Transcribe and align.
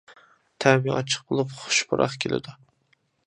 تەمى 0.63 0.93
ئاچچىق 0.95 1.27
بولۇپ، 1.33 1.53
خۇش 1.59 1.83
پۇراق 1.91 2.17
كېلىدۇ. 2.25 2.57